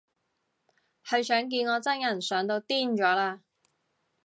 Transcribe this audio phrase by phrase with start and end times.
[1.05, 3.41] 佢想見我真人想到癲咗喇